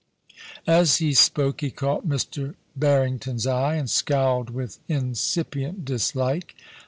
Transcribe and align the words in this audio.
As 0.65 0.95
he 0.97 1.13
spoke 1.13 1.61
he 1.61 1.69
caught 1.69 2.07
Mr. 2.07 2.55
Barrington's 2.75 3.45
eye, 3.45 3.75
and 3.75 3.87
scowled 3.87 4.49
with 4.49 4.79
incipient 4.87 5.85
dislike. 5.85 6.55